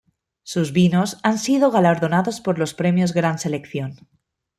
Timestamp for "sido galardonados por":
1.37-2.57